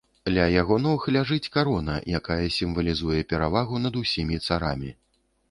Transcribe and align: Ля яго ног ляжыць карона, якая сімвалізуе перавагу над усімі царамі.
Ля 0.35 0.45
яго 0.51 0.77
ног 0.85 1.03
ляжыць 1.17 1.51
карона, 1.57 1.99
якая 2.21 2.39
сімвалізуе 2.57 3.21
перавагу 3.35 3.83
над 3.87 4.01
усімі 4.03 4.43
царамі. 4.49 4.91